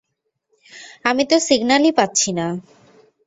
আমি 1.05 1.23
তো 1.25 1.35
সিগনালই 1.39 1.91
পাচ্ছি 1.91 2.29
না। 2.33 2.47